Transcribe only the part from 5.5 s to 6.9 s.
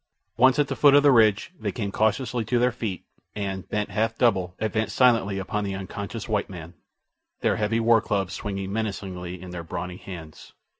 the unconscious white man,